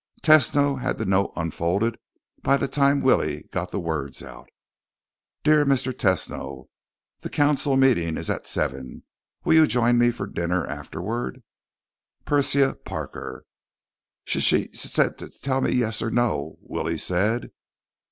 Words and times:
Tesno 0.23 0.77
had 0.79 0.97
the 0.97 1.05
note 1.05 1.31
unfolded 1.35 1.99
by 2.41 2.57
the 2.57 2.67
time 2.67 3.01
Willie 3.03 3.43
got 3.51 3.69
the 3.69 3.79
words 3.79 4.23
out. 4.23 4.49
Dear 5.43 5.63
Mr. 5.63 5.93
Tesno: 5.93 6.69
The 7.19 7.29
council 7.29 7.77
meeting 7.77 8.17
is 8.17 8.27
at 8.27 8.47
seven. 8.47 9.03
Will 9.43 9.53
you 9.53 9.67
join 9.67 9.99
me 9.99 10.09
for 10.09 10.25
dinner 10.25 10.65
afterward? 10.65 11.43
Persia 12.25 12.79
Parker 12.83 13.45
"S 14.27 14.41
she 14.41 14.69
s 14.73 14.79
said 14.81 15.19
to 15.19 15.29
t 15.29 15.37
tell 15.43 15.61
me 15.61 15.71
yes 15.71 16.01
or 16.01 16.07
n 16.07 16.15
no," 16.15 16.57
Willie 16.61 16.97
said. 16.97 17.51